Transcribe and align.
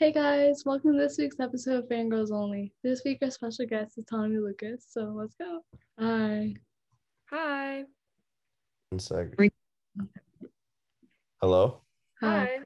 Hey 0.00 0.12
guys, 0.12 0.62
welcome 0.64 0.94
to 0.94 0.98
this 0.98 1.18
week's 1.18 1.38
episode 1.40 1.84
of 1.84 1.84
Fangirls 1.90 2.30
Only. 2.32 2.72
This 2.82 3.02
week 3.04 3.18
our 3.20 3.30
special 3.30 3.66
guest 3.66 3.98
is 3.98 4.06
Tommy 4.06 4.38
Lucas, 4.38 4.86
so 4.88 5.12
let's 5.14 5.34
go. 5.34 5.60
Hi. 5.98 6.54
Hi. 7.28 7.84
One 8.88 8.98
sec. 8.98 9.26
Hello. 11.42 11.82
Hi. 12.22 12.60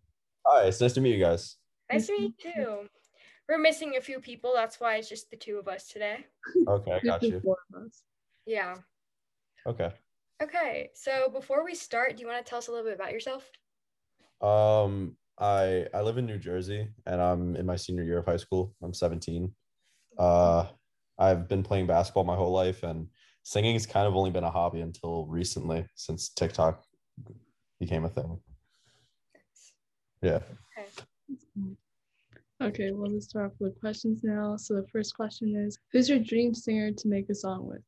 Hi. 0.47 0.63
It's 0.67 0.81
nice 0.81 0.93
to 0.93 1.01
meet 1.01 1.17
you 1.17 1.25
guys. 1.25 1.57
Nice 1.91 2.07
to 2.07 2.13
meet 2.13 2.35
you 2.45 2.53
too. 2.55 2.77
We're 3.49 3.59
missing 3.59 3.97
a 3.97 4.01
few 4.01 4.21
people. 4.21 4.53
That's 4.55 4.79
why 4.79 4.95
it's 4.95 5.09
just 5.09 5.29
the 5.29 5.37
two 5.37 5.57
of 5.59 5.67
us 5.67 5.89
today. 5.89 6.25
Okay, 6.69 6.93
I 6.93 7.01
got 7.05 7.21
you. 7.21 7.41
four 7.41 7.57
of 7.75 7.83
us. 7.83 8.05
Yeah. 8.47 8.77
Okay. 9.67 9.91
Okay. 10.41 10.91
So 10.95 11.31
before 11.33 11.65
we 11.65 11.75
start, 11.75 12.17
do 12.17 12.21
you 12.23 12.29
want 12.29 12.47
to 12.47 12.49
tell 12.49 12.59
us 12.61 12.69
a 12.69 12.71
little 12.71 12.87
bit 12.87 12.95
about 12.95 13.11
yourself? 13.11 13.51
Um, 14.41 15.17
I 15.39 15.87
I 15.93 16.01
live 16.03 16.19
in 16.19 16.27
New 16.27 16.39
Jersey 16.39 16.89
and 17.07 17.21
I'm 17.21 17.57
in 17.57 17.67
my 17.67 17.77
senior 17.77 18.05
year 18.05 18.19
of 18.19 18.27
high 18.27 18.37
school. 18.37 18.75
I'm 18.83 18.95
17. 18.95 19.53
Uh, 20.19 20.67
I've 21.19 21.49
been 21.49 21.63
playing 21.63 21.87
basketball 21.87 22.25
my 22.25 22.37
whole 22.37 22.53
life, 22.53 22.83
and 22.83 23.09
singing 23.43 23.75
has 23.75 23.87
kind 23.87 24.07
of 24.07 24.15
only 24.17 24.31
been 24.31 24.45
a 24.45 24.51
hobby 24.51 24.81
until 24.81 25.27
recently, 25.27 25.87
since 25.95 26.29
TikTok 26.29 26.85
became 27.81 28.05
a 28.05 28.09
thing. 28.09 28.39
Yeah. 30.23 30.41
Okay. 30.79 31.77
Okay, 32.63 32.91
well 32.93 33.11
let's 33.13 33.27
start 33.29 33.47
off 33.47 33.53
with 33.59 33.79
questions 33.81 34.21
now. 34.23 34.57
So 34.57 34.75
the 34.75 34.87
first 34.93 35.15
question 35.17 35.57
is 35.57 35.79
who's 35.93 36.09
your 36.09 36.21
dream 36.21 36.55
singer 36.55 36.93
to 36.93 37.09
make 37.09 37.29
a 37.29 37.35
song 37.35 37.67
with? 37.67 37.83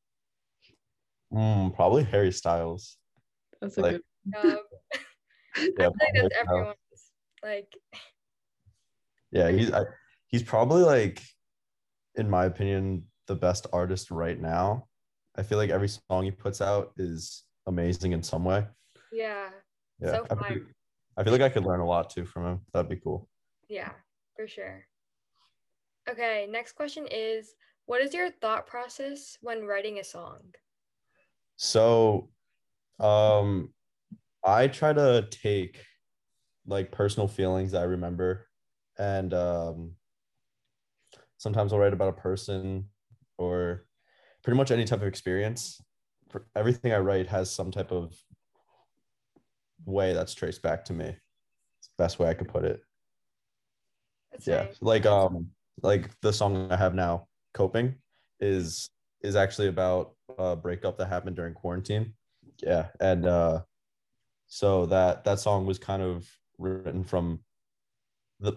Mm, 1.32 1.74
probably 1.74 2.02
Harry 2.04 2.32
Styles. 2.32 2.98
That's 3.60 3.78
a 3.78 3.80
Like- 3.82 3.92
good 3.92 4.02
Um, 4.44 4.58
Yeah, 5.56 5.56
I 5.56 5.62
feel 5.64 5.88
like 5.88 5.98
that's 6.14 6.34
so. 6.34 6.40
everyone's. 6.40 6.76
Like, 7.42 7.72
Yeah, 9.30 9.50
he's 9.50 9.72
I, 9.72 9.84
he's 10.28 10.42
probably 10.42 10.82
like, 10.82 11.22
in 12.14 12.28
my 12.30 12.46
opinion, 12.46 13.04
the 13.26 13.34
best 13.34 13.66
artist 13.72 14.10
right 14.10 14.40
now. 14.40 14.86
I 15.36 15.42
feel 15.42 15.58
like 15.58 15.70
every 15.70 15.88
song 15.88 16.24
he 16.24 16.30
puts 16.30 16.60
out 16.60 16.92
is 16.96 17.44
amazing 17.66 18.12
in 18.12 18.22
some 18.22 18.44
way. 18.44 18.66
yeah, 19.12 19.50
Yeah, 20.00 20.12
So 20.12 20.26
I, 20.30 20.48
feel, 20.48 20.62
I 21.18 21.24
feel 21.24 21.32
like 21.32 21.42
I 21.42 21.48
could 21.48 21.64
learn 21.64 21.80
a 21.80 21.86
lot 21.86 22.10
too 22.10 22.24
from 22.24 22.46
him. 22.46 22.60
That'd 22.72 22.88
be 22.88 22.96
cool. 22.96 23.28
yeah, 23.68 23.90
for 24.34 24.46
sure. 24.48 24.86
Okay. 26.08 26.46
Next 26.48 26.72
question 26.72 27.06
is 27.10 27.54
What 27.86 28.00
is 28.00 28.14
your 28.14 28.30
thought 28.30 28.66
process 28.66 29.36
when 29.40 29.64
writing 29.66 29.98
a 29.98 30.04
song? 30.04 30.40
So, 31.56 32.30
um, 33.00 33.72
I 34.44 34.68
try 34.68 34.92
to 34.92 35.26
take 35.30 35.82
like 36.66 36.92
personal 36.92 37.28
feelings 37.28 37.74
I 37.74 37.84
remember, 37.84 38.46
and 38.98 39.32
um, 39.34 39.92
sometimes 41.36 41.72
I'll 41.72 41.78
write 41.78 41.92
about 41.92 42.08
a 42.08 42.20
person 42.20 42.86
or 43.38 43.86
pretty 44.42 44.56
much 44.56 44.70
any 44.70 44.84
type 44.84 45.00
of 45.02 45.08
experience. 45.08 45.80
For 46.30 46.46
everything 46.56 46.92
I 46.92 46.98
write 46.98 47.28
has 47.28 47.50
some 47.50 47.70
type 47.70 47.92
of 47.92 48.14
way 49.84 50.12
that's 50.12 50.34
traced 50.34 50.62
back 50.62 50.84
to 50.86 50.92
me. 50.92 51.06
It's 51.78 51.88
the 51.96 52.02
best 52.02 52.18
way 52.18 52.28
I 52.28 52.34
could 52.34 52.48
put 52.48 52.64
it. 52.64 52.80
That's 54.32 54.46
Yeah, 54.46 54.64
nice. 54.64 54.78
like 54.80 55.06
um, 55.06 55.48
like 55.82 56.10
the 56.20 56.32
song 56.32 56.70
I 56.70 56.76
have 56.76 56.94
now, 56.94 57.28
"Coping," 57.54 57.94
is 58.40 58.90
is 59.22 59.36
actually 59.36 59.68
about 59.68 60.14
a 60.38 60.56
breakup 60.56 60.98
that 60.98 61.06
happened 61.06 61.36
during 61.36 61.54
quarantine. 61.54 62.14
Yeah, 62.62 62.88
and 63.00 63.26
uh, 63.26 63.62
so 64.48 64.86
that 64.86 65.24
that 65.24 65.38
song 65.40 65.66
was 65.66 65.78
kind 65.78 66.02
of 66.02 66.28
written 66.58 67.04
from 67.04 67.40
the 68.40 68.54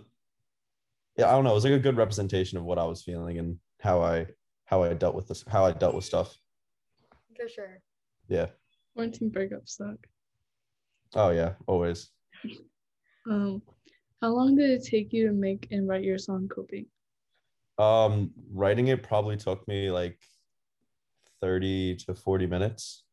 yeah 1.17 1.27
I 1.27 1.31
don't 1.31 1.43
know 1.43 1.51
it 1.51 1.55
was 1.55 1.63
like 1.65 1.73
a 1.73 1.79
good 1.79 1.97
representation 1.97 2.57
of 2.57 2.63
what 2.63 2.79
I 2.79 2.85
was 2.85 3.03
feeling 3.03 3.37
and 3.37 3.57
how 3.79 4.01
I 4.01 4.27
how 4.65 4.83
I 4.83 4.93
dealt 4.93 5.15
with 5.15 5.27
this 5.27 5.43
how 5.47 5.65
I 5.65 5.71
dealt 5.71 5.95
with 5.95 6.05
stuff. 6.05 6.35
For 7.35 7.47
sure. 7.47 7.81
Yeah. 8.27 8.47
quarantine 8.93 9.29
breakup 9.29 9.67
suck. 9.67 10.07
Oh 11.13 11.31
yeah, 11.31 11.53
always. 11.67 12.09
Um 13.29 13.61
how 14.21 14.29
long 14.29 14.55
did 14.55 14.69
it 14.69 14.83
take 14.83 15.13
you 15.13 15.27
to 15.27 15.33
make 15.33 15.67
and 15.71 15.87
write 15.87 16.03
your 16.03 16.17
song 16.17 16.49
coping? 16.49 16.85
Um, 17.77 18.31
writing 18.51 18.87
it 18.89 19.01
probably 19.03 19.37
took 19.37 19.65
me 19.65 19.89
like 19.89 20.19
thirty 21.39 21.95
to 21.95 22.13
forty 22.13 22.45
minutes. 22.45 23.05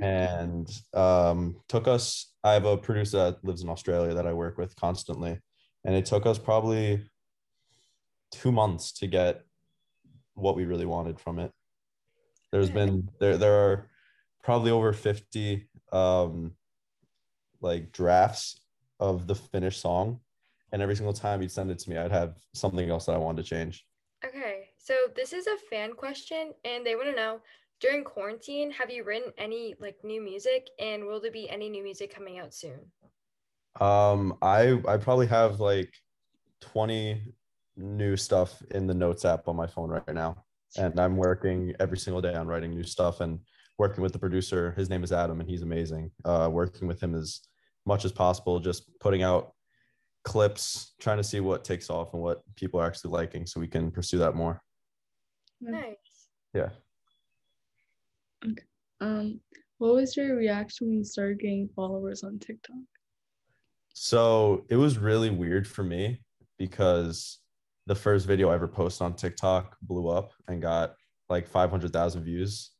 And 0.00 0.68
um, 0.94 1.56
took 1.68 1.88
us 1.88 2.32
i 2.42 2.52
have 2.52 2.64
a 2.64 2.76
producer 2.76 3.18
that 3.18 3.44
lives 3.44 3.62
in 3.62 3.68
australia 3.68 4.14
that 4.14 4.26
i 4.26 4.32
work 4.32 4.58
with 4.58 4.74
constantly. 4.76 5.38
And 5.84 5.94
it 5.94 6.06
took 6.06 6.26
us 6.26 6.38
probably 6.38 7.08
two 8.30 8.52
months 8.52 8.92
to 8.92 9.06
get 9.06 9.42
what 10.34 10.56
we 10.56 10.64
really 10.64 10.86
wanted 10.86 11.18
from 11.18 11.38
it. 11.38 11.50
There's 12.52 12.70
been 12.70 13.08
there 13.20 13.36
there 13.36 13.54
are 13.54 13.90
probably 14.42 14.70
over 14.70 14.92
50 14.92 15.68
um 15.92 16.52
like 17.60 17.92
drafts 17.92 18.60
of 18.98 19.26
the 19.26 19.34
finished 19.34 19.80
song. 19.80 20.20
And 20.72 20.82
every 20.82 20.96
single 20.96 21.12
time 21.12 21.42
you'd 21.42 21.50
send 21.50 21.70
it 21.70 21.78
to 21.80 21.90
me 21.90 21.96
i'd 21.96 22.12
have 22.12 22.36
something 22.54 22.88
else 22.88 23.06
that 23.06 23.14
i 23.14 23.18
wanted 23.18 23.42
to 23.42 23.48
change. 23.48 23.84
Okay, 24.24 24.68
so 24.76 24.94
this 25.16 25.32
is 25.32 25.46
a 25.46 25.56
fan 25.70 25.94
question, 25.94 26.52
and 26.64 26.84
they 26.84 26.94
want 26.94 27.08
to 27.08 27.16
know 27.16 27.40
during 27.80 28.04
quarantine, 28.04 28.70
have 28.70 28.90
you 28.90 29.04
written 29.04 29.32
any 29.38 29.74
like 29.80 29.96
new 30.04 30.20
music, 30.20 30.68
and 30.78 31.04
will 31.04 31.20
there 31.20 31.30
be 31.30 31.48
any 31.48 31.68
new 31.68 31.82
music 31.82 32.14
coming 32.14 32.38
out 32.38 32.54
soon? 32.54 32.80
Um, 33.80 34.36
I 34.42 34.80
I 34.86 34.96
probably 34.96 35.26
have 35.28 35.60
like 35.60 35.92
20 36.60 37.22
new 37.76 38.16
stuff 38.16 38.62
in 38.72 38.86
the 38.86 38.94
notes 38.94 39.24
app 39.24 39.48
on 39.48 39.56
my 39.56 39.66
phone 39.66 39.88
right 39.88 40.14
now. 40.14 40.44
And 40.76 41.00
I'm 41.00 41.16
working 41.16 41.74
every 41.80 41.98
single 41.98 42.20
day 42.20 42.34
on 42.34 42.46
writing 42.46 42.74
new 42.74 42.84
stuff 42.84 43.20
and 43.20 43.40
working 43.78 44.02
with 44.02 44.12
the 44.12 44.18
producer. 44.18 44.72
His 44.76 44.90
name 44.90 45.02
is 45.02 45.12
Adam 45.12 45.40
and 45.40 45.48
he's 45.48 45.62
amazing. 45.62 46.10
Uh, 46.24 46.48
working 46.52 46.86
with 46.86 47.02
him 47.02 47.14
as 47.14 47.40
much 47.86 48.04
as 48.04 48.12
possible, 48.12 48.60
just 48.60 48.90
putting 49.00 49.22
out 49.22 49.54
clips, 50.22 50.92
trying 51.00 51.16
to 51.16 51.24
see 51.24 51.40
what 51.40 51.64
takes 51.64 51.90
off 51.90 52.12
and 52.12 52.22
what 52.22 52.42
people 52.54 52.78
are 52.78 52.86
actually 52.86 53.10
liking 53.10 53.46
so 53.46 53.58
we 53.58 53.66
can 53.66 53.90
pursue 53.90 54.18
that 54.18 54.34
more. 54.34 54.62
Nice. 55.60 56.28
Yeah. 56.54 56.68
Um 59.00 59.40
what 59.78 59.94
was 59.94 60.14
your 60.16 60.36
reaction 60.36 60.88
when 60.88 60.98
you 60.98 61.04
started 61.04 61.40
getting 61.40 61.68
followers 61.74 62.22
on 62.22 62.38
TikTok? 62.38 62.76
So 63.94 64.66
it 64.68 64.76
was 64.76 64.98
really 64.98 65.30
weird 65.30 65.66
for 65.66 65.82
me 65.82 66.20
because 66.58 67.38
the 67.86 67.94
first 67.94 68.26
video 68.26 68.50
I 68.50 68.54
ever 68.54 68.68
posted 68.68 69.06
on 69.06 69.14
TikTok 69.14 69.76
blew 69.80 70.08
up 70.08 70.32
and 70.48 70.60
got 70.60 70.96
like 71.30 71.48
500,000 71.48 72.22
views. 72.22 72.72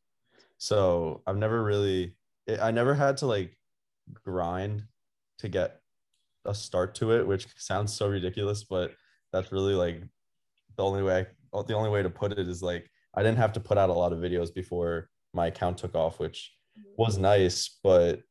So 0.59 1.23
I've 1.25 1.37
never 1.37 1.63
really, 1.63 2.15
I 2.61 2.69
never 2.69 2.93
had 2.93 3.17
to 3.17 3.25
like 3.25 3.57
grind 4.23 4.83
to 5.39 5.49
get 5.49 5.81
a 6.45 6.53
start 6.53 6.93
to 6.95 7.13
it, 7.13 7.25
which 7.25 7.47
sounds 7.57 7.93
so 7.93 8.07
ridiculous, 8.07 8.63
but 8.63 8.93
that's 9.33 9.51
really 9.51 9.73
like 9.73 10.03
the 10.77 10.83
only 10.83 11.01
way, 11.01 11.25
I, 11.53 11.61
the 11.63 11.73
only 11.73 11.89
way 11.89 12.03
to 12.03 12.09
put 12.11 12.31
it 12.31 12.47
is 12.47 12.61
like 12.61 12.89
I 13.15 13.23
didn't 13.23 13.39
have 13.39 13.53
to 13.53 13.59
put 13.59 13.79
out 13.79 13.89
a 13.89 13.93
lot 13.93 14.13
of 14.13 14.19
videos 14.19 14.53
before 14.53 15.09
my 15.33 15.47
account 15.47 15.77
took 15.77 15.95
off, 15.95 16.19
which 16.19 16.51
was 16.97 17.17
nice, 17.17 17.77
but 17.83 18.21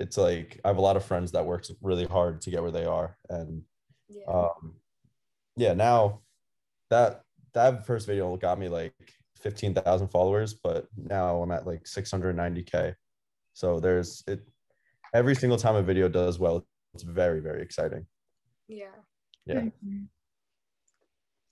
it's 0.00 0.16
like 0.16 0.60
I 0.64 0.68
have 0.68 0.76
a 0.78 0.82
lot 0.82 0.96
of 0.96 1.04
friends 1.04 1.32
that 1.32 1.44
worked 1.46 1.70
really 1.80 2.04
hard 2.06 2.40
to 2.42 2.50
get 2.50 2.62
where 2.62 2.70
they 2.70 2.84
are, 2.84 3.16
and 3.28 3.62
Yeah. 4.08 4.24
um, 4.26 4.76
yeah, 5.56 5.74
now 5.74 6.20
that 6.90 7.22
that 7.54 7.86
first 7.86 8.06
video 8.06 8.36
got 8.36 8.58
me 8.58 8.68
like 8.68 8.94
fifteen 9.36 9.74
thousand 9.74 10.08
followers, 10.08 10.54
but 10.54 10.86
now 10.96 11.42
I'm 11.42 11.50
at 11.50 11.66
like 11.66 11.86
six 11.86 12.10
hundred 12.10 12.36
ninety 12.36 12.62
k. 12.62 12.94
So 13.54 13.80
there's 13.80 14.22
it. 14.26 14.40
Every 15.14 15.34
single 15.34 15.58
time 15.58 15.74
a 15.74 15.82
video 15.82 16.08
does 16.08 16.38
well, 16.38 16.66
it's 16.94 17.02
very 17.02 17.40
very 17.40 17.62
exciting. 17.62 18.06
yeah. 18.68 18.86
Yeah. 19.46 19.64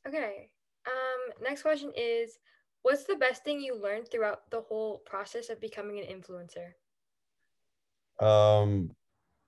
Okay. 0.07 0.51
Um. 0.87 1.33
Next 1.43 1.63
question 1.63 1.91
is, 1.97 2.39
what's 2.87 3.03
the 3.03 3.17
best 3.17 3.43
thing 3.43 3.61
you 3.61 3.75
learned 3.75 4.09
throughout 4.09 4.49
the 4.53 4.61
whole 4.61 4.99
process 4.99 5.51
of 5.51 5.61
becoming 5.61 5.99
an 5.99 6.07
influencer? 6.07 6.69
um 8.25 8.91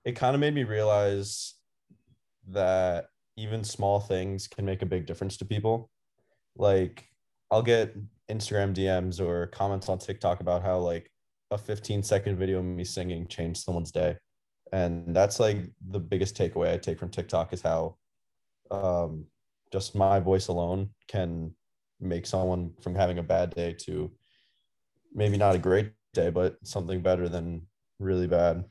it 0.03 0.15
kind 0.15 0.35
of 0.35 0.41
made 0.41 0.53
me 0.53 0.63
realize 0.63 1.55
that 2.49 3.05
even 3.37 3.63
small 3.63 4.01
things 4.01 4.47
can 4.47 4.65
make 4.65 4.81
a 4.81 4.85
big 4.85 5.05
difference 5.05 5.37
to 5.37 5.45
people 5.45 5.89
like 6.57 7.05
i'll 7.49 7.63
get 7.63 7.95
instagram 8.29 8.75
dms 8.75 9.19
or 9.19 9.47
comments 9.47 9.89
on 9.89 9.97
tiktok 9.97 10.41
about 10.41 10.61
how 10.61 10.77
like 10.77 11.09
a 11.49 11.57
15 11.57 12.03
second 12.03 12.37
video 12.37 12.59
of 12.59 12.65
me 12.65 12.83
singing 12.83 13.25
changed 13.25 13.63
someone's 13.63 13.91
day 13.91 14.15
and 14.71 15.15
that's 15.15 15.39
like 15.39 15.57
the 15.89 15.99
biggest 15.99 16.37
takeaway 16.37 16.73
i 16.73 16.77
take 16.77 16.99
from 16.99 17.09
tiktok 17.09 17.53
is 17.53 17.61
how 17.61 17.95
um 18.69 19.25
just 19.71 19.95
my 19.95 20.19
voice 20.19 20.47
alone 20.47 20.89
can 21.07 21.51
make 21.99 22.25
someone 22.25 22.71
from 22.81 22.95
having 22.95 23.19
a 23.19 23.23
bad 23.23 23.53
day 23.55 23.73
to 23.73 24.11
maybe 25.13 25.37
not 25.37 25.55
a 25.55 25.59
great 25.59 25.91
day 26.13 26.29
but 26.29 26.57
something 26.63 27.01
better 27.01 27.29
than 27.29 27.61
really 27.99 28.27
bad. 28.27 28.65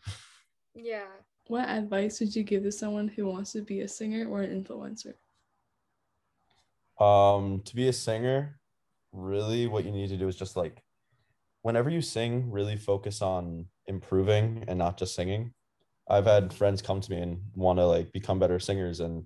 Yeah. 0.75 1.07
what 1.49 1.69
advice 1.69 2.21
would 2.21 2.35
you 2.35 2.43
give 2.43 2.63
to 2.63 2.73
someone 2.73 3.09
who 3.09 3.27
wants 3.27 3.53
to 3.53 3.63
be 3.63 3.81
a 3.81 3.89
singer 3.89 4.29
or 4.29 4.43
an 4.43 4.65
influencer? 4.65 5.15
Um, 7.03 7.63
to 7.65 7.77
be 7.77 7.89
a 7.89 7.93
singer, 7.93 8.59
really 9.13 9.67
what 9.67 9.85
you 9.85 9.93
need 9.93 10.09
to 10.09 10.17
do 10.17 10.29
is 10.29 10.37
just 10.37 10.57
like 10.57 10.83
whenever 11.63 11.91
you 11.91 12.01
sing, 12.01 12.51
really 12.51 12.77
focus 12.77 13.23
on 13.23 13.67
improving 13.87 14.65
and 14.69 14.79
not 14.79 14.99
just 14.99 15.15
singing. 15.15 15.53
I've 16.09 16.27
had 16.27 16.53
friends 16.53 16.81
come 16.83 17.01
to 17.01 17.11
me 17.11 17.19
and 17.19 17.41
want 17.55 17.79
to 17.79 17.87
like 17.87 18.13
become 18.13 18.39
better 18.39 18.59
singers 18.59 19.01
and 19.01 19.25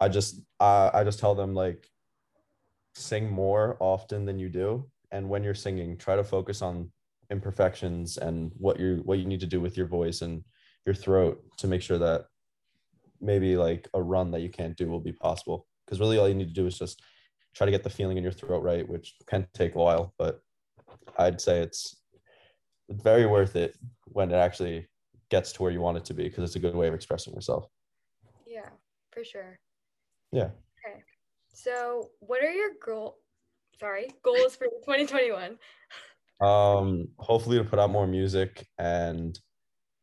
I 0.00 0.08
just 0.08 0.40
I, 0.60 0.90
I 0.92 1.04
just 1.04 1.18
tell 1.18 1.34
them 1.34 1.54
like 1.54 1.88
sing 2.94 3.30
more 3.30 3.76
often 3.80 4.24
than 4.24 4.38
you 4.38 4.48
do 4.48 4.88
and 5.10 5.28
when 5.28 5.42
you're 5.42 5.54
singing 5.54 5.96
try 5.96 6.14
to 6.16 6.24
focus 6.24 6.62
on 6.62 6.90
imperfections 7.30 8.18
and 8.18 8.52
what 8.56 8.78
you 8.78 9.00
what 9.04 9.18
you 9.18 9.24
need 9.24 9.40
to 9.40 9.46
do 9.46 9.60
with 9.60 9.76
your 9.76 9.86
voice 9.86 10.20
and 10.22 10.44
your 10.84 10.94
throat 10.94 11.42
to 11.56 11.66
make 11.66 11.80
sure 11.80 11.98
that 11.98 12.26
maybe 13.20 13.56
like 13.56 13.88
a 13.94 14.02
run 14.02 14.30
that 14.30 14.40
you 14.40 14.50
can't 14.50 14.76
do 14.76 14.88
will 14.88 15.00
be 15.00 15.12
possible 15.12 15.66
because 15.86 16.00
really 16.00 16.18
all 16.18 16.28
you 16.28 16.34
need 16.34 16.48
to 16.48 16.60
do 16.60 16.66
is 16.66 16.78
just 16.78 17.00
try 17.54 17.64
to 17.64 17.70
get 17.70 17.82
the 17.82 17.90
feeling 17.90 18.16
in 18.16 18.22
your 18.22 18.32
throat 18.32 18.62
right 18.62 18.88
which 18.88 19.14
can 19.26 19.46
take 19.54 19.74
a 19.74 19.78
while 19.78 20.12
but 20.18 20.40
i'd 21.18 21.40
say 21.40 21.60
it's 21.60 22.02
very 22.90 23.24
worth 23.26 23.56
it 23.56 23.76
when 24.06 24.30
it 24.30 24.34
actually 24.36 24.86
gets 25.30 25.52
to 25.52 25.62
where 25.62 25.72
you 25.72 25.80
want 25.80 25.96
it 25.96 26.04
to 26.04 26.12
be 26.12 26.24
because 26.24 26.44
it's 26.44 26.56
a 26.56 26.58
good 26.58 26.74
way 26.74 26.88
of 26.88 26.94
expressing 26.94 27.32
yourself 27.32 27.66
Yeah, 28.46 28.68
for 29.12 29.24
sure. 29.24 29.58
yeah. 30.30 30.50
So, 31.54 32.10
what 32.20 32.42
are 32.42 32.50
your 32.50 32.70
goal? 32.84 33.18
Sorry, 33.78 34.08
goals 34.22 34.56
for 34.56 34.66
2021? 34.86 35.58
um 36.40 37.06
hopefully 37.18 37.56
to 37.56 37.62
put 37.62 37.78
out 37.78 37.88
more 37.90 38.06
music 38.06 38.66
and 38.76 39.38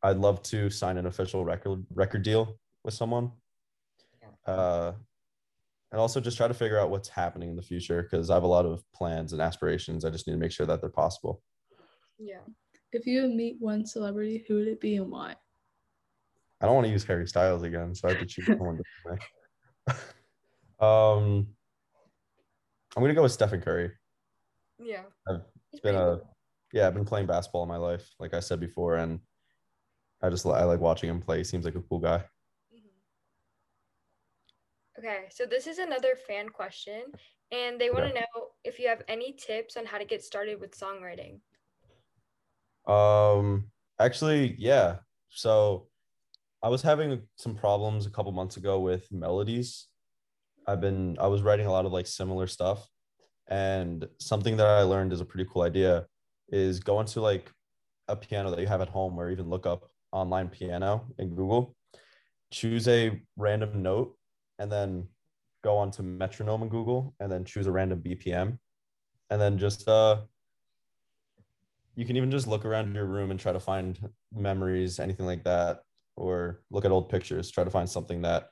i'd 0.04 0.16
love 0.16 0.42
to 0.42 0.70
sign 0.70 0.98
an 0.98 1.06
official 1.06 1.44
record 1.44 1.86
record 1.94 2.24
deal 2.24 2.58
with 2.86 2.94
someone 2.94 3.30
uh 4.48 4.94
and 5.92 6.00
also 6.00 6.22
just 6.22 6.38
try 6.38 6.48
to 6.48 6.54
figure 6.54 6.80
out 6.80 6.90
what's 6.90 7.10
happening 7.10 7.50
in 7.50 7.58
the 7.58 7.62
future 7.62 8.04
because 8.04 8.30
i 8.30 8.36
have 8.36 8.44
a 8.44 8.48
lot 8.48 8.66
of 8.66 8.82
plans 8.94 9.34
and 9.34 9.42
aspirations 9.42 10.06
i 10.06 10.10
just 10.10 10.28
need 10.28 10.34
to 10.34 10.40
make 10.40 10.52
sure 10.52 10.66
that 10.66 10.80
they're 10.80 10.90
possible 10.90 11.42
Yeah. 12.18 12.46
If 12.94 13.06
you 13.06 13.24
would 13.24 13.36
meet 13.36 13.58
one 13.60 13.86
celebrity, 13.86 14.46
who 14.48 14.56
would 14.56 14.68
it 14.68 14.80
be 14.80 14.96
and 14.96 15.12
why? 15.12 15.36
i 16.62 16.66
don't 16.66 16.76
want 16.76 16.86
to 16.88 16.92
use 16.92 17.04
harry 17.04 17.28
styles 17.28 17.64
again 17.64 17.94
so 17.94 18.08
i 18.08 18.12
have 18.12 18.20
to 18.22 18.26
choose 18.26 18.46
someone 18.58 18.80
different 19.04 19.22
um 20.80 21.48
i'm 22.96 23.04
gonna 23.04 23.14
go 23.14 23.24
with 23.24 23.32
stephen 23.32 23.62
curry 23.62 23.92
Yeah. 24.80 25.04
I've- 25.28 25.42
He's 25.72 25.80
it's 25.80 25.82
been 25.82 25.96
a 25.96 26.18
cool. 26.18 26.36
yeah 26.74 26.88
i've 26.88 26.94
been 26.94 27.06
playing 27.06 27.28
basketball 27.28 27.64
in 27.64 27.70
my 27.70 27.78
life 27.78 28.10
like 28.20 28.34
i 28.34 28.40
said 28.40 28.60
before 28.60 28.96
and 28.96 29.20
i 30.22 30.30
just 30.30 30.46
i 30.46 30.64
like 30.64 30.80
watching 30.80 31.10
him 31.10 31.22
play 31.22 31.38
he 31.40 31.44
seems 31.44 31.66
like 31.66 31.76
a 31.76 31.82
cool 31.82 32.00
guy 32.00 32.24
Mhm. 32.74 32.90
Okay, 34.98 35.26
so 35.30 35.46
this 35.46 35.68
is 35.68 35.78
another 35.80 36.16
fan 36.28 36.50
question, 36.50 37.04
and 37.52 37.80
they 37.80 37.90
want 37.90 38.04
to 38.06 38.10
Okay. 38.12 38.20
know 38.20 38.48
if 38.64 38.80
you 38.80 38.88
have 38.88 39.02
any 39.08 39.34
tips 39.34 39.78
on 39.78 39.86
how 39.86 39.98
to 39.98 40.06
get 40.06 40.24
started 40.24 40.60
with 40.60 40.78
songwriting. 40.78 41.40
Um, 42.86 43.72
actually, 44.00 44.56
yeah. 44.58 45.00
So 45.30 45.88
I 46.64 46.70
was 46.70 46.82
having 46.82 47.22
some 47.36 47.56
problems 47.56 48.08
a 48.08 48.10
couple 48.10 48.32
months 48.32 48.58
ago 48.58 48.80
with 48.80 49.10
melodies. 49.12 49.88
I've 50.70 50.82
been 50.82 51.18
I 51.20 51.26
was 51.26 51.42
writing 51.42 51.66
a 51.66 51.72
lot 51.72 51.86
of 51.88 51.92
like 51.92 52.06
similar 52.06 52.46
stuff, 52.46 52.88
and 53.48 54.08
something 54.20 54.56
that 54.58 54.68
I 54.68 54.84
learned 54.84 55.12
is 55.12 55.22
a 55.22 55.26
pretty 55.26 55.50
cool 55.52 55.64
idea 55.64 56.06
is 56.50 56.80
go 56.80 57.00
into 57.00 57.22
like 57.22 57.52
a 58.08 58.16
piano 58.16 58.52
that 58.52 58.60
you 58.60 58.68
have 58.68 58.82
at 58.82 58.90
home 58.90 59.20
or 59.20 59.32
even 59.32 59.50
look 59.50 59.66
up 59.66 59.90
online 60.12 60.48
piano 60.48 61.08
in 61.18 61.30
Google, 61.30 61.76
choose 62.52 62.88
a 62.88 63.20
random 63.36 63.82
note, 63.82 64.16
and 64.60 64.72
then 64.72 65.08
go 65.64 65.76
onto 65.76 66.04
metronome 66.04 66.64
in 66.64 66.70
Google 66.70 67.14
and 67.20 67.32
then 67.32 67.44
choose 67.46 67.66
a 67.66 67.72
random 67.72 68.00
BPM, 68.02 68.60
and 69.32 69.42
then 69.42 69.58
just 69.58 69.88
uh 69.88 70.18
you 71.96 72.06
can 72.06 72.16
even 72.16 72.30
just 72.32 72.48
look 72.48 72.64
around 72.64 72.94
your 72.94 73.06
room 73.06 73.32
and 73.32 73.40
try 73.40 73.52
to 73.52 73.60
find 73.60 74.00
memories, 74.34 75.00
anything 75.00 75.26
like 75.26 75.44
that, 75.44 75.80
or 76.16 76.62
look 76.70 76.86
at 76.86 76.92
old 76.92 77.10
pictures, 77.10 77.50
try 77.50 77.64
to 77.64 77.72
find 77.72 77.90
something 77.90 78.22
that 78.22 78.50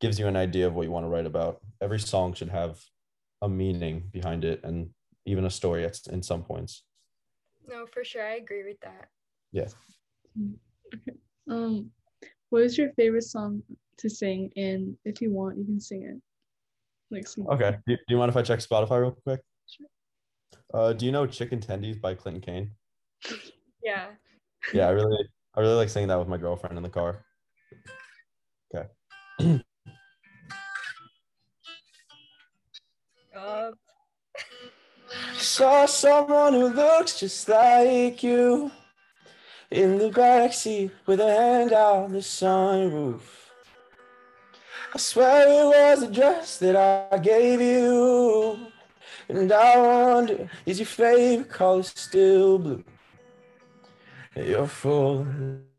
gives 0.00 0.18
you 0.18 0.26
an 0.26 0.36
idea 0.36 0.66
of 0.66 0.74
what 0.74 0.82
you 0.82 0.90
want 0.90 1.04
to 1.04 1.08
write 1.08 1.26
about. 1.26 1.60
Every 1.80 1.98
song 1.98 2.34
should 2.34 2.50
have 2.50 2.78
a 3.42 3.48
meaning 3.48 4.04
behind 4.12 4.44
it 4.44 4.60
and 4.64 4.90
even 5.24 5.44
a 5.44 5.50
story 5.50 5.84
at, 5.84 5.98
in 6.10 6.22
some 6.22 6.42
points. 6.42 6.84
No, 7.68 7.86
for 7.86 8.04
sure, 8.04 8.26
I 8.26 8.36
agree 8.36 8.64
with 8.64 8.80
that. 8.80 9.08
Yeah. 9.52 9.68
Um, 11.50 11.90
what 12.50 12.62
is 12.62 12.76
your 12.76 12.90
favorite 12.92 13.24
song 13.24 13.62
to 13.96 14.10
sing? 14.10 14.52
And 14.56 14.96
if 15.06 15.22
you 15.22 15.32
want, 15.32 15.56
you 15.56 15.64
can 15.64 15.80
sing 15.80 16.02
it. 16.02 16.20
Like 17.10 17.26
sing. 17.26 17.46
Okay. 17.48 17.76
Do, 17.86 17.96
do 17.96 18.02
you 18.08 18.18
mind 18.18 18.28
if 18.28 18.36
I 18.36 18.42
check 18.42 18.58
Spotify 18.58 19.00
real 19.00 19.16
quick? 19.24 19.40
Sure. 19.66 19.86
Uh, 20.74 20.92
do 20.92 21.06
you 21.06 21.12
know 21.12 21.26
Chicken 21.26 21.58
Tendies 21.60 21.98
by 21.98 22.14
Clinton 22.14 22.42
Kane? 22.42 22.70
Yeah. 23.82 24.08
Yeah, 24.74 24.88
I 24.88 24.90
really, 24.90 25.16
I 25.54 25.60
really 25.60 25.76
like 25.76 25.88
singing 25.88 26.08
that 26.08 26.18
with 26.18 26.28
my 26.28 26.36
girlfriend 26.36 26.76
in 26.76 26.82
the 26.82 26.90
car. 26.90 27.24
Okay. 28.74 29.62
Saw 35.58 35.86
someone 35.86 36.52
who 36.52 36.68
looks 36.68 37.18
just 37.18 37.48
like 37.48 38.22
you 38.22 38.70
in 39.72 39.98
the 39.98 40.08
backseat 40.08 40.92
with 41.04 41.18
a 41.18 41.34
hand 41.34 41.72
out 41.72 42.12
the 42.12 42.18
sunroof. 42.18 43.22
I 44.94 44.98
swear 44.98 45.48
it 45.48 45.66
was 45.66 46.02
a 46.04 46.12
dress 46.12 46.58
that 46.58 46.76
I 46.76 47.18
gave 47.18 47.60
you. 47.60 48.68
And 49.28 49.50
I 49.50 49.78
wonder, 49.78 50.48
is 50.64 50.78
your 50.78 50.86
favorite 50.86 51.50
color 51.50 51.82
still 51.82 52.60
blue? 52.60 52.84
You're 54.36 54.68
full 54.68 55.26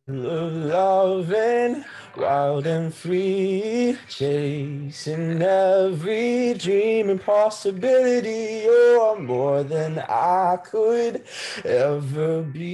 and 0.09 1.85
wild 2.17 2.65
and 2.65 2.93
free, 2.93 3.97
chasing 4.07 5.41
every 5.41 6.55
dream 6.55 7.09
and 7.09 7.21
possibility. 7.21 8.63
You're 8.65 9.19
more 9.19 9.63
than 9.63 9.99
I 9.99 10.57
could 10.63 11.23
ever 11.63 12.41
be. 12.41 12.69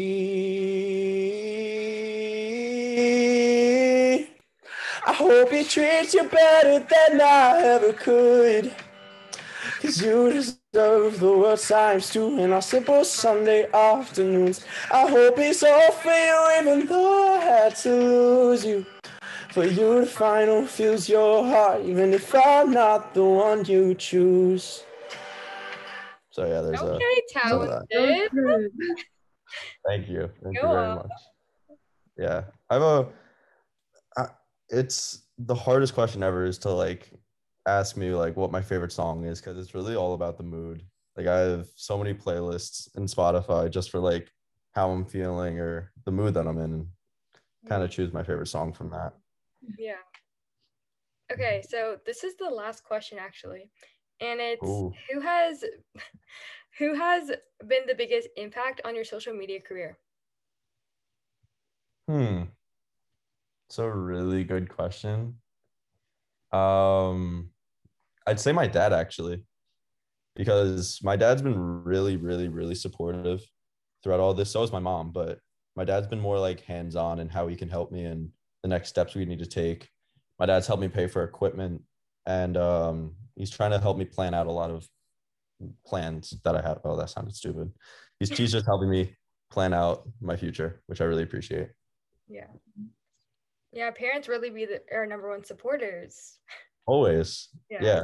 I 5.05 5.13
hope 5.13 5.51
he 5.51 5.63
treats 5.63 6.13
you 6.13 6.23
better 6.29 6.79
than 6.79 7.21
I 7.21 7.61
ever 7.63 7.93
could. 7.93 8.73
Cause 9.81 10.01
you 10.01 10.41
deserve 10.75 11.22
the 11.22 11.32
world 11.32 11.60
times 11.60 12.10
two 12.10 12.38
in 12.38 12.51
our 12.51 12.62
simple 12.62 13.05
Sunday 13.05 13.65
afternoons. 13.72 14.65
I 14.91 15.08
hope 15.10 15.39
it's 15.39 15.63
all 15.63 15.91
for 15.91 16.12
you, 16.12 16.60
even 16.60 16.86
though 16.86 17.34
I 17.34 17.39
had 17.39 17.75
to 17.77 17.96
lose 17.96 18.65
you. 18.65 18.86
For 19.51 19.63
you 19.63 20.01
to 20.01 20.05
find 20.05 20.50
who 20.50 20.65
fills 20.65 21.08
your 21.08 21.46
heart, 21.46 21.86
even 21.86 22.13
if 22.13 22.36
I'm 22.36 22.72
not 22.72 23.13
the 23.13 23.24
one 23.24 23.63
you 23.63 23.96
choose. 23.96 24.84
So 26.32 26.46
yeah, 26.46 26.60
there's 26.60 26.82
a. 26.82 26.96
okay, 26.96 27.22
some 27.48 27.60
that. 27.62 27.86
That 27.89 28.29
talented. 28.34 28.72
Thank 29.88 30.10
you. 30.10 30.29
Thank 30.44 30.58
Go 30.60 30.67
you 30.67 30.74
very 30.74 30.89
on. 30.89 30.96
much. 30.96 31.12
Yeah, 32.17 32.44
I 32.70 32.74
have 32.74 32.84
a. 32.84 33.08
I, 34.17 34.27
it's 34.67 35.24
the 35.38 35.55
hardest 35.55 35.94
question 35.94 36.22
ever 36.22 36.44
is 36.44 36.58
to 36.60 36.70
like 36.70 37.13
ask 37.65 37.98
me 37.98 38.12
like 38.12 38.36
what 38.36 38.51
my 38.51 38.62
favorite 38.62 38.91
song 38.91 39.25
is 39.25 39.41
because 39.41 39.57
it's 39.57 39.74
really 39.74 39.95
all 39.95 40.13
about 40.13 40.38
the 40.38 40.43
mood. 40.43 40.84
Like 41.15 41.27
I 41.27 41.39
have 41.39 41.67
so 41.75 41.98
many 41.98 42.13
playlists 42.13 42.95
in 42.95 43.05
Spotify 43.05 43.69
just 43.69 43.89
for 43.89 44.00
like 44.00 44.29
how 44.72 44.91
I'm 44.91 45.05
feeling 45.05 45.60
or 45.60 45.91
the 46.05 46.12
mood 46.12 46.34
that 46.34 46.48
I'm 46.48 46.57
in, 46.57 46.74
and 46.74 46.88
kind 47.67 47.84
of 47.84 47.89
choose 47.89 48.13
my 48.13 48.24
favorite 48.24 48.48
song 48.48 48.74
from 48.74 48.89
that. 48.91 49.13
Yeah. 49.77 49.93
Okay, 51.31 51.63
so 51.67 51.98
this 52.05 52.24
is 52.24 52.36
the 52.36 52.50
last 52.50 52.84
question 52.84 53.17
actually. 53.17 53.69
And 54.22 54.39
it's 54.39 54.63
Ooh. 54.63 54.93
who 55.12 55.22
has 55.22 55.63
who 56.77 56.93
has 56.93 57.31
been 57.67 57.86
the 57.88 57.95
biggest 57.95 58.27
impact 58.36 58.81
on 58.86 58.95
your 58.95 59.05
social 59.05 59.34
media 59.34 59.62
career? 59.62 59.98
Hmm. 62.07 62.43
It's 63.69 63.79
a 63.79 63.89
really 63.89 64.43
good 64.43 64.69
question. 64.69 65.38
Um, 66.51 67.50
I'd 68.25 68.39
say 68.39 68.51
my 68.51 68.67
dad 68.67 68.94
actually, 68.94 69.44
because 70.36 71.00
my 71.03 71.15
dad's 71.15 71.41
been 71.41 71.58
really, 71.84 72.17
really, 72.17 72.48
really 72.48 72.75
supportive 72.75 73.41
throughout 74.03 74.20
all 74.20 74.34
this. 74.34 74.51
So 74.51 74.63
is 74.63 74.72
my 74.72 74.79
mom, 74.79 75.12
but 75.12 75.39
my 75.75 75.84
dad's 75.84 76.08
been 76.08 76.20
more 76.20 76.39
like 76.39 76.62
hands-on 76.62 77.20
and 77.20 77.32
how 77.32 77.48
he 77.48 77.55
can 77.55 77.70
help 77.70 77.91
me 77.91 78.05
and 78.05 78.29
the 78.63 78.70
next 78.70 78.89
steps 78.89 79.15
we 79.15 79.25
need 79.25 79.39
to 79.39 79.46
take. 79.46 79.89
My 80.39 80.46
dad's 80.46 80.67
helped 80.67 80.82
me 80.82 80.88
pay 80.88 81.08
for 81.08 81.24
equipment 81.24 81.82
and 82.25 82.58
um, 82.58 83.15
he's 83.36 83.51
trying 83.51 83.72
to 83.72 83.79
help 83.79 83.98
me 83.98 84.05
plan 84.05 84.34
out 84.34 84.48
a 84.48 84.51
lot 84.51 84.72
of 84.72 84.88
plans 85.86 86.34
that 86.44 86.55
I 86.55 86.62
have. 86.62 86.79
Oh, 86.84 86.96
that 86.98 87.10
sounded 87.10 87.36
stupid. 87.36 87.72
He's, 88.20 88.36
he's 88.36 88.51
just 88.51 88.65
helping 88.65 88.89
me 88.89 89.15
plan 89.51 89.74
out 89.74 90.08
my 90.22 90.36
future, 90.36 90.82
which 90.88 91.01
I 91.01 91.05
really 91.05 91.24
appreciate. 91.24 91.70
Yeah. 92.27 92.48
Yeah, 93.72 93.91
parents 93.91 94.27
really 94.27 94.50
be 94.50 94.65
the, 94.65 94.82
our 94.94 95.05
number 95.05 95.29
one 95.29 95.44
supporters. 95.44 96.39
Always. 96.86 97.50
Yeah. 97.70 97.80
Yeah. 97.82 98.04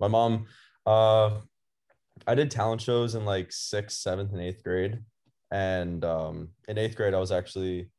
My 0.00 0.08
mom, 0.08 0.46
uh, 0.86 1.40
I 2.26 2.34
did 2.34 2.50
talent 2.50 2.80
shows 2.80 3.14
in 3.14 3.24
like 3.24 3.52
sixth, 3.52 3.98
seventh, 3.98 4.32
and 4.32 4.40
eighth 4.40 4.62
grade. 4.62 5.00
And 5.50 6.04
um, 6.04 6.48
in 6.68 6.78
eighth 6.78 6.96
grade, 6.96 7.14
I 7.14 7.18
was 7.18 7.32
actually 7.32 7.90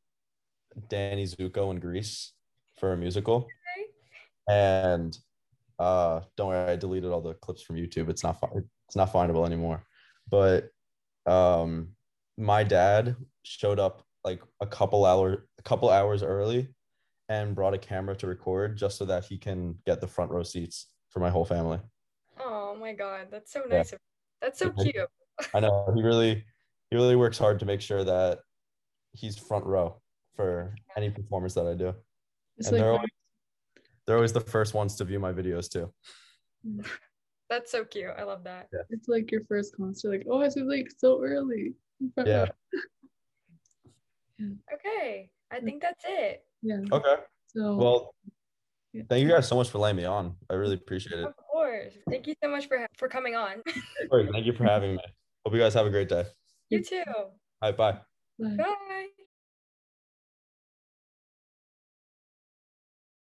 Danny 0.90 1.26
Zuko 1.26 1.72
in 1.72 1.80
Grease 1.80 2.34
for 2.80 2.94
a 2.94 2.98
musical. 2.98 3.48
And 4.50 5.18
uh, 5.80 6.22
don't 6.36 6.50
worry, 6.50 6.72
I 6.72 6.76
deleted 6.76 7.12
all 7.12 7.22
the 7.22 7.34
clips 7.36 7.62
from 7.62 7.78
YouTube. 7.78 8.10
It's 8.10 8.24
not 8.24 8.38
it's 8.88 8.96
not 8.96 9.14
findable 9.14 9.46
anymore. 9.46 9.84
But 10.30 10.70
um, 11.26 11.90
my 12.38 12.64
dad 12.64 13.16
showed 13.44 13.80
up 13.80 14.04
like 14.24 14.42
a 14.62 14.68
couple 14.68 15.06
hour 15.06 15.46
a 15.60 15.62
couple 15.64 15.90
hours 15.90 16.24
early 16.24 16.74
and 17.34 17.56
brought 17.56 17.74
a 17.74 17.78
camera 17.78 18.16
to 18.16 18.28
record 18.28 18.78
just 18.78 18.98
so 18.98 19.06
that 19.06 19.26
he 19.26 19.38
can 19.38 19.76
get 19.86 20.00
the 20.00 20.08
front 20.08 20.32
row 20.32 20.44
seats 20.44 20.88
for 21.10 21.20
my 21.20 21.30
whole 21.30 21.46
family. 21.46 21.80
Oh 22.40 22.76
my 22.80 22.94
god, 22.94 23.28
that's 23.32 23.52
so 23.52 23.64
nice. 23.70 23.92
of 23.92 24.00
That's 24.42 24.60
so 24.60 24.72
cute. 24.72 24.96
I 25.54 25.60
know 25.60 25.92
he 25.96 26.04
really 26.04 26.46
he 26.90 26.96
really 26.96 27.16
works 27.16 27.38
hard 27.38 27.60
to 27.60 27.66
make 27.66 27.82
sure 27.82 28.04
that 28.04 28.40
he's 29.14 29.38
front 29.38 29.66
row 29.66 30.02
for 30.36 30.76
any 30.96 31.10
performance 31.10 31.54
that 31.56 31.68
I 31.68 31.74
do. 31.74 31.94
It's 32.58 32.68
and 32.68 32.78
like 32.78 32.84
they're 32.84 32.94
always, 32.94 33.10
they're 34.06 34.16
always 34.16 34.34
the 34.34 34.42
first 34.42 34.74
ones 34.74 34.96
to 34.98 35.04
view 35.04 35.20
my 35.20 35.34
videos 35.34 35.70
too. 35.70 35.92
That's 37.50 37.72
so 37.72 37.84
cute. 37.84 38.12
I 38.18 38.24
love 38.24 38.44
that. 38.46 38.70
it's 38.90 39.08
like 39.08 39.32
your 39.32 39.42
first 39.48 39.76
concert. 39.76 40.10
Like, 40.10 40.26
oh, 40.30 40.42
it's 40.42 40.56
like 40.56 40.90
so 40.98 41.24
early. 41.24 41.74
Yeah. 42.26 42.48
Okay, 44.74 45.30
I 45.54 45.60
think 45.60 45.82
that's 45.82 46.04
it. 46.08 46.44
Yeah. 46.62 46.80
Okay. 46.92 47.16
So 47.48 47.76
Well, 47.76 48.16
yeah. 48.94 49.04
thank 49.10 49.24
you 49.24 49.30
guys 49.30 49.48
so 49.48 49.56
much 49.56 49.70
for 49.70 49.78
letting 49.78 49.98
me 49.98 50.06
on. 50.06 50.36
I 50.50 50.56
really 50.56 50.76
appreciate 50.76 51.20
it. 51.20 51.26
Of 51.26 51.38
course. 51.38 51.94
Thank 52.10 52.28
you 52.28 52.36
so 52.44 52.50
much 52.50 52.68
for 52.68 52.88
for 52.98 53.08
coming 53.08 53.36
on. 53.36 53.62
Thank 54.12 54.46
you 54.46 54.54
for 54.54 54.64
having 54.64 54.96
me. 54.96 55.04
Hope 55.46 55.54
you 55.54 55.60
guys 55.60 55.74
have 55.74 55.86
a 55.86 55.90
great 55.92 56.10
day. 56.10 56.26
you 56.70 56.84
too. 56.84 57.04
All 57.08 57.32
right, 57.62 57.78
bye. 57.78 58.00
bye. 58.40 58.56
Bye. 58.58 59.24